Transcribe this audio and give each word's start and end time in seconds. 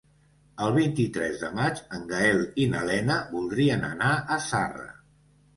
El 0.67 0.71
vint-i-tres 0.77 1.35
de 1.43 1.51
maig 1.59 1.83
en 1.97 2.09
Gaël 2.13 2.41
i 2.63 2.67
na 2.73 2.83
Lena 2.89 3.21
voldrien 3.37 3.87
anar 3.93 4.11
a 4.37 4.43
Zarra. 4.51 4.91